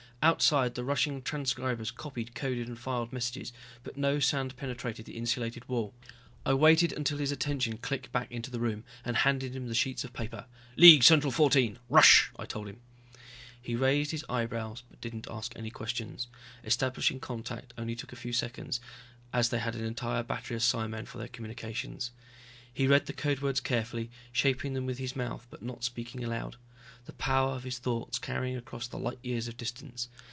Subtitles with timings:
[0.23, 3.51] Outside the rushing transcribers copied, coded and filed messages,
[3.83, 5.95] but no sound penetrated the insulated wall.
[6.45, 10.03] I waited until his attention clicked back into the room, and handed him the sheets
[10.03, 10.45] of paper.
[10.75, 12.81] "League Central 14 rush," I told him.
[13.59, 16.27] He raised his eyebrows, but didn't ask any questions.
[16.63, 18.79] Establishing contact only took a few seconds,
[19.33, 22.11] as they had an entire battery of psimen for their communications.
[22.71, 26.57] He read the code words carefully, shaping them with his mouth but not speaking aloud,
[27.05, 30.07] the power of his thoughts carrying across the light years of distance.